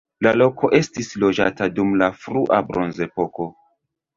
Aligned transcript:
La 0.27 0.31
loko 0.37 0.69
estis 0.77 1.11
loĝata 1.25 1.67
dum 1.81 1.93
la 2.03 2.09
frua 2.25 2.63
bronzepoko. 2.71 3.51